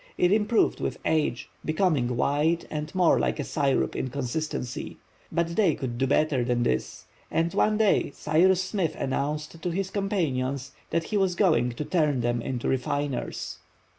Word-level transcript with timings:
It 0.17 0.31
improved 0.31 0.79
with 0.79 0.97
age, 1.05 1.47
becoming 1.63 2.17
whiter 2.17 2.65
and 2.71 2.95
more 2.95 3.19
like 3.19 3.39
a 3.39 3.43
syrup 3.43 3.95
in 3.95 4.09
consistency. 4.09 4.97
But 5.31 5.49
they 5.55 5.75
could 5.75 5.99
do 5.99 6.07
better 6.07 6.43
than 6.43 6.63
this, 6.63 7.05
and 7.29 7.53
one 7.53 7.77
day 7.77 8.09
Cyrus 8.15 8.63
Smith 8.63 8.95
announced 8.95 9.61
to 9.61 9.69
his 9.69 9.91
companions 9.91 10.71
that 10.89 11.03
he 11.03 11.17
was 11.17 11.35
going 11.35 11.73
to 11.73 11.85
turn 11.85 12.21
them 12.21 12.41
into 12.41 12.67
refiners. 12.67 13.59